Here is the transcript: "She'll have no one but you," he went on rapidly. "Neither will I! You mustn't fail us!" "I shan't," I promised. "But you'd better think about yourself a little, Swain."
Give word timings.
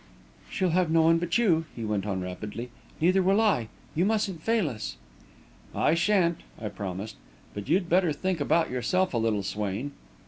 "She'll 0.49 0.71
have 0.71 0.89
no 0.89 1.03
one 1.03 1.19
but 1.19 1.37
you," 1.37 1.65
he 1.75 1.85
went 1.85 2.07
on 2.07 2.21
rapidly. 2.21 2.71
"Neither 2.99 3.21
will 3.21 3.39
I! 3.39 3.67
You 3.93 4.03
mustn't 4.03 4.41
fail 4.41 4.67
us!" 4.67 4.97
"I 5.75 5.93
shan't," 5.93 6.37
I 6.59 6.69
promised. 6.69 7.17
"But 7.53 7.69
you'd 7.69 7.87
better 7.87 8.11
think 8.11 8.41
about 8.41 8.71
yourself 8.71 9.13
a 9.13 9.19
little, 9.19 9.43
Swain." 9.43 9.91